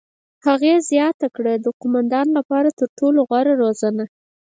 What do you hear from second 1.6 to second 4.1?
قوماندان لپاره تر ټولو غوره روزنه.